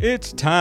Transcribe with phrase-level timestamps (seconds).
[0.00, 0.54] It's time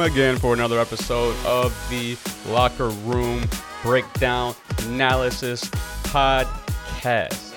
[0.00, 2.16] again for another episode of the
[2.48, 3.44] Locker Room
[3.84, 5.66] Breakdown Analysis
[6.10, 7.52] Podcast.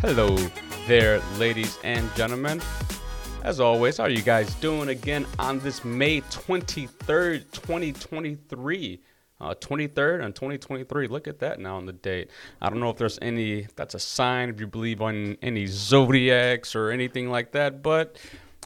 [0.00, 0.36] Hello
[0.86, 2.62] there, ladies and gentlemen.
[3.42, 9.00] As always, how are you guys doing again on this May 23rd, 2023?
[9.40, 11.06] Uh, 23rd and 2023.
[11.06, 12.30] Look at that now on the date.
[12.60, 15.66] I don't know if there's any, if that's a sign, if you believe on any
[15.66, 18.18] zodiacs or anything like that, but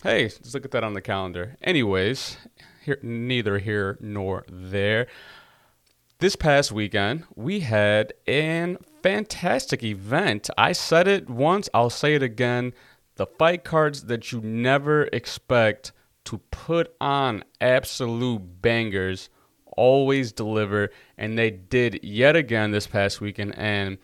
[0.02, 1.56] hey, just look at that on the calendar.
[1.62, 2.38] Anyways,
[2.84, 5.08] here, neither here nor there.
[6.18, 10.48] This past weekend, we had an fantastic event.
[10.56, 12.72] I said it once, I'll say it again.
[13.16, 15.92] The fight cards that you never expect
[16.24, 19.28] to put on absolute bangers
[19.76, 23.54] always deliver, and they did yet again this past weekend.
[23.56, 23.98] And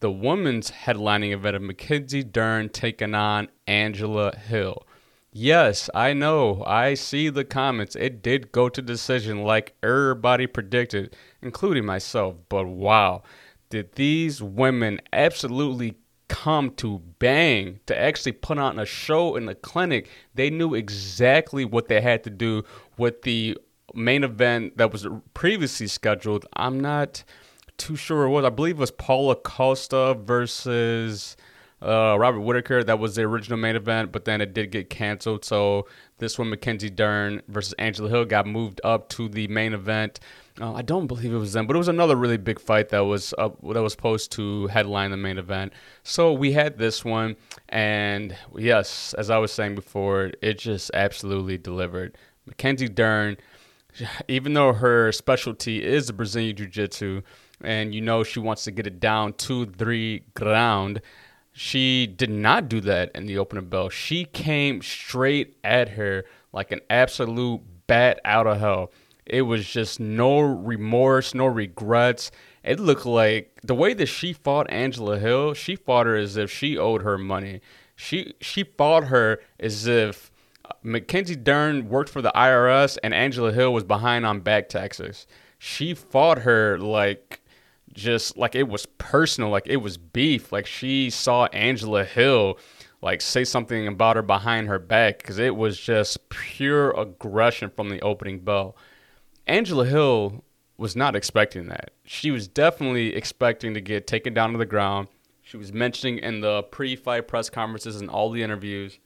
[0.00, 4.86] the women's headlining event of Mackenzie Dern taking on Angela Hill.
[5.36, 6.62] Yes, I know.
[6.64, 7.96] I see the comments.
[7.96, 12.36] It did go to decision like everybody predicted, including myself.
[12.48, 13.22] But wow,
[13.68, 15.96] did these women absolutely
[16.28, 20.08] come to bang to actually put on a show in the clinic?
[20.36, 22.62] They knew exactly what they had to do
[22.96, 23.58] with the
[23.92, 26.46] main event that was previously scheduled.
[26.54, 27.24] I'm not
[27.76, 31.36] too sure what I believe it was Paulo Costa versus
[31.82, 32.82] uh, Robert Whittaker.
[32.82, 35.44] That was the original main event, but then it did get canceled.
[35.44, 35.86] So
[36.18, 40.20] this one, Mackenzie Dern versus Angela Hill, got moved up to the main event.
[40.60, 43.00] Uh, I don't believe it was them, but it was another really big fight that
[43.00, 45.72] was that was supposed to headline the main event.
[46.04, 47.36] So we had this one,
[47.68, 52.16] and yes, as I was saying before, it just absolutely delivered.
[52.46, 53.36] Mackenzie Dern
[54.28, 57.22] even though her specialty is the Brazilian Jiu Jitsu,
[57.62, 61.00] and you know she wants to get it down to three ground,
[61.52, 63.88] she did not do that in the opening bell.
[63.88, 68.90] She came straight at her like an absolute bat out of hell.
[69.26, 72.30] It was just no remorse, no regrets.
[72.62, 76.50] It looked like the way that she fought Angela Hill, she fought her as if
[76.50, 77.60] she owed her money.
[77.96, 80.32] She she fought her as if
[80.82, 85.26] Mackenzie Dern worked for the IRS and Angela Hill was behind on back taxes.
[85.58, 87.40] She fought her like
[87.92, 90.52] just like it was personal, like it was beef.
[90.52, 92.58] Like she saw Angela Hill
[93.02, 97.90] like say something about her behind her back because it was just pure aggression from
[97.90, 98.76] the opening bell.
[99.46, 100.44] Angela Hill
[100.76, 101.92] was not expecting that.
[102.04, 105.08] She was definitely expecting to get taken down to the ground.
[105.42, 108.98] She was mentioning in the pre fight press conferences and all the interviews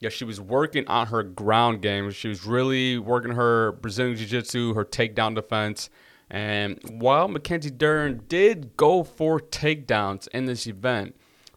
[0.00, 2.10] yeah, she was working on her ground game.
[2.10, 5.90] She was really working her Brazilian Jiu Jitsu, her takedown defense.
[6.30, 11.16] And while Mackenzie Dern did go for takedowns in this event,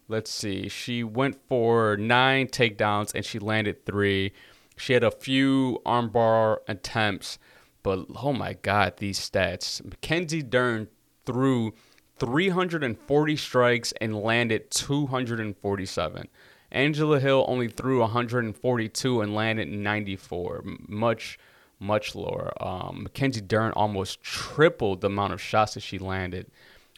[0.09, 4.33] let's see, she went for nine takedowns and she landed three.
[4.75, 7.39] She had a few armbar attempts,
[7.81, 9.81] but oh my God, these stats.
[9.85, 10.89] Mackenzie Dern
[11.25, 11.73] threw
[12.19, 16.27] 340 strikes and landed 247.
[16.73, 21.37] Angela Hill only threw 142 and landed 94, much
[21.79, 22.53] much lower.
[22.61, 26.49] Um, Mackenzie Dern almost tripled the amount of shots that she landed.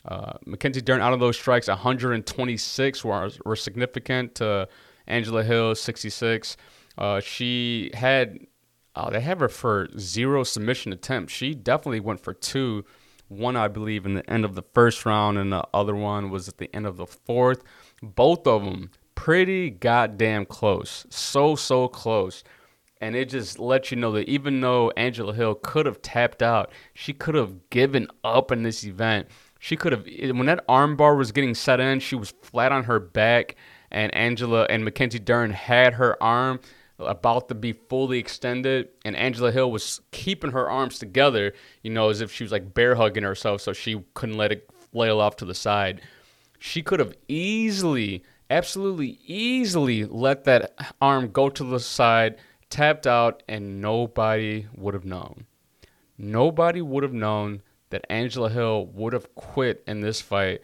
[0.08, 4.68] Uh, Mackenzie Dern, out of those strikes, 126 were, were significant to
[5.08, 6.58] Angela Hill, 66.
[6.98, 8.46] Uh, she had,
[8.96, 11.34] uh, they have her for zero submission attempts.
[11.34, 12.86] She definitely went for two.
[13.28, 16.48] One, I believe, in the end of the first round, and the other one was
[16.48, 17.64] at the end of the fourth.
[18.04, 21.06] Both of them pretty goddamn close.
[21.10, 22.44] So, so close.
[23.02, 26.72] And it just lets you know that even though Angela Hill could have tapped out,
[26.94, 29.28] she could have given up in this event.
[29.60, 32.84] She could have, eh, when that armbar was getting set in, she was flat on
[32.84, 33.56] her back,
[33.92, 36.60] and Angela and Mackenzie Dern had her arm
[37.00, 42.10] about to be fully extended, and Angela Hill was keeping her arms together, you know,
[42.10, 45.36] as if she was like bear hugging herself so she couldn't let it flail off
[45.38, 46.02] to the side.
[46.60, 52.38] She could have easily absolutely easily let that arm go to the side,
[52.70, 55.46] tapped out, and nobody would have known.
[56.18, 60.62] Nobody would have known that Angela Hill would have quit in this fight.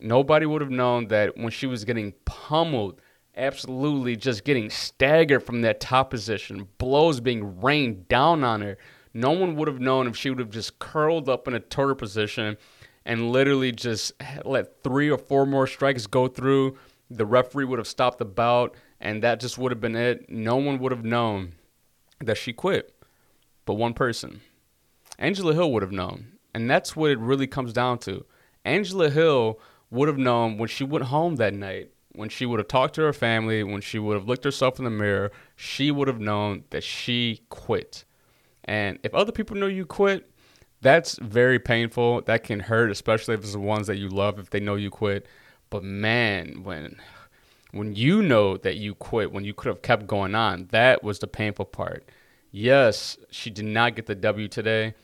[0.00, 3.00] Nobody would have known that when she was getting pummeled,
[3.36, 8.78] absolutely just getting staggered from that top position, blows being rained down on her.
[9.12, 11.96] No one would have known if she would have just curled up in a turtle
[11.96, 12.56] position
[13.04, 14.12] and literally just
[14.44, 16.76] let three or four more strikes go through
[17.10, 20.30] the referee would have stopped the bout, and that just would have been it.
[20.30, 21.54] No one would have known
[22.20, 22.94] that she quit,
[23.64, 24.40] but one person.
[25.18, 26.26] Angela Hill would have known.
[26.54, 28.24] And that's what it really comes down to.
[28.64, 29.60] Angela Hill
[29.90, 33.02] would have known when she went home that night, when she would have talked to
[33.02, 36.64] her family, when she would have looked herself in the mirror, she would have known
[36.70, 38.04] that she quit.
[38.64, 40.30] And if other people know you quit,
[40.80, 42.22] that's very painful.
[42.22, 44.90] That can hurt, especially if it's the ones that you love, if they know you
[44.90, 45.26] quit.
[45.70, 46.96] But man, when
[47.72, 51.20] when you know that you quit, when you could have kept going on, that was
[51.20, 52.08] the painful part.
[52.50, 54.94] Yes, she did not get the W today.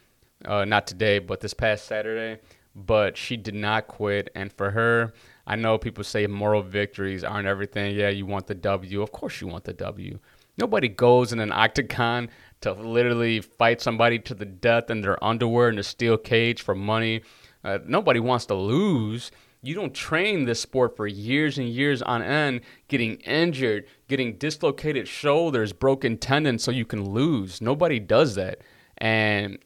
[0.44, 2.40] Uh, not today, but this past Saturday.
[2.74, 4.30] But she did not quit.
[4.34, 5.14] And for her,
[5.46, 7.94] I know people say moral victories aren't everything.
[7.94, 9.00] Yeah, you want the W.
[9.00, 10.18] Of course, you want the W.
[10.58, 12.28] Nobody goes in an octagon
[12.62, 16.74] to literally fight somebody to the death in their underwear in a steel cage for
[16.74, 17.22] money.
[17.62, 19.30] Uh, nobody wants to lose.
[19.66, 25.08] You don't train this sport for years and years on end, getting injured, getting dislocated
[25.08, 27.60] shoulders, broken tendons, so you can lose.
[27.60, 28.60] Nobody does that,
[28.98, 29.58] and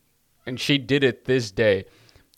[0.47, 1.85] and she did it this day.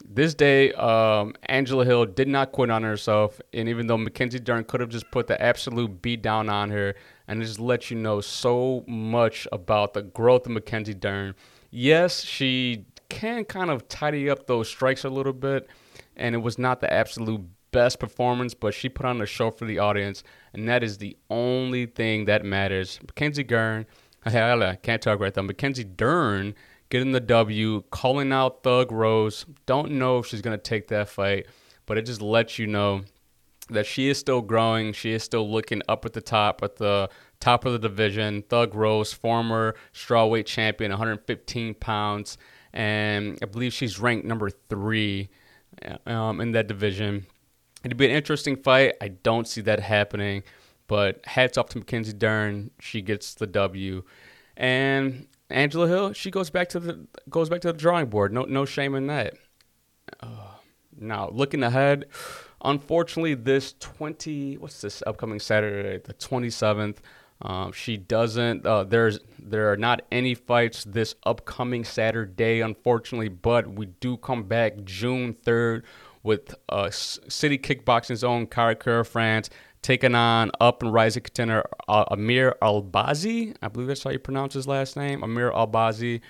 [0.04, 4.64] This day, um, Angela Hill did not quit on herself, and even though Mackenzie Dern
[4.64, 6.96] could have just put the absolute beat down on her,
[7.28, 11.36] and just let you know so much about the growth of Mackenzie Dern.
[11.70, 15.68] Yes, she can kind of tidy up those strikes a little bit,
[16.16, 19.66] and it was not the absolute best performance, but she put on a show for
[19.66, 20.24] the audience,
[20.54, 22.98] and that is the only thing that matters.
[23.02, 23.86] Mackenzie Dern,
[24.24, 25.42] I can't talk right now.
[25.42, 26.54] Mackenzie Dern
[26.90, 29.46] getting the W, calling out Thug Rose.
[29.66, 31.46] Don't know if she's gonna take that fight,
[31.86, 33.02] but it just lets you know
[33.68, 34.92] that she is still growing.
[34.92, 37.08] She is still looking up at the top, at the
[37.40, 38.42] top of the division.
[38.48, 42.38] Thug Rose, former strawweight champion, 115 pounds,
[42.72, 45.28] and I believe she's ranked number three
[46.06, 47.26] um, in that division.
[47.84, 48.94] It'd be an interesting fight.
[49.00, 50.42] I don't see that happening,
[50.86, 52.70] but hats off to Mackenzie Dern.
[52.80, 54.04] She gets the W,
[54.56, 56.12] and Angela Hill.
[56.12, 58.32] She goes back to the goes back to the drawing board.
[58.32, 59.34] No, no shame in that.
[60.20, 60.54] Uh,
[60.98, 62.06] now looking ahead
[62.64, 66.98] Unfortunately, this 20 what's this upcoming Saturday, the 27th.
[67.42, 68.64] Um, she doesn't.
[68.64, 74.44] Uh, there's there are not any fights this upcoming Saturday, unfortunately, but we do come
[74.44, 75.82] back June 3rd
[76.22, 79.50] with uh, City Kickboxing's own Kai Kara-France
[79.82, 83.56] taking on up and rising contender uh, Amir Albazi.
[83.60, 86.20] I believe that's how you pronounce his last name, Amir Albazi.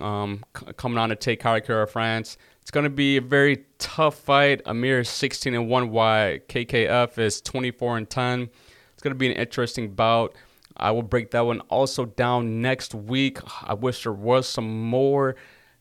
[0.00, 2.38] Um, c- coming on to take Kai Kara-France.
[2.62, 4.62] It's going to be a very tough fight.
[4.64, 8.48] Amir is 16 and 1, while KKF is 24 and 10.
[8.94, 10.34] It's going to be an interesting bout.
[10.76, 13.38] I will break that one also down next week.
[13.62, 15.36] I wish there was some more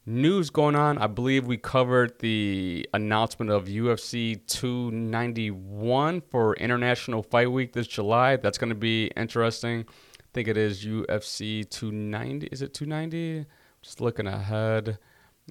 [0.06, 0.98] news going on.
[0.98, 8.36] I believe we covered the announcement of UFC 291 for International Fight Week this July.
[8.36, 9.86] That's going to be interesting.
[10.20, 12.48] I think it is UFC 290.
[12.48, 13.46] Is it 290?
[13.82, 14.98] Just looking ahead.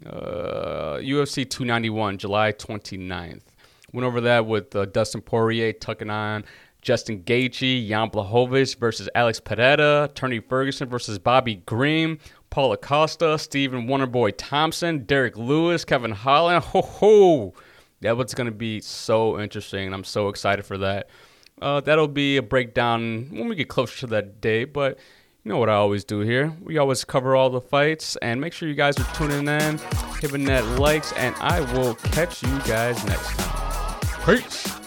[0.06, 3.42] Uh, UFC 291, July 29th.
[3.92, 6.44] Went over that with uh, Dustin Poirier tucking on
[6.82, 12.18] Justin Gaethje, Jan Blachowicz versus Alex Pereira, Tony Ferguson versus Bobby Green,
[12.50, 16.64] Paulo Costa, Stephen Wonderboy Thompson, Derrick Lewis, Kevin Holland.
[16.64, 17.54] Ho ho!
[18.00, 19.94] That was going to be so interesting.
[19.94, 21.08] I'm so excited for that.
[21.60, 24.98] Uh, that'll be a breakdown when we get closer to that day, but
[25.44, 26.52] you know what I always do here.
[26.60, 29.78] We always cover all the fights, and make sure you guys are tuning in,
[30.20, 34.26] hitting that likes, and I will catch you guys next time.
[34.26, 34.81] Peace.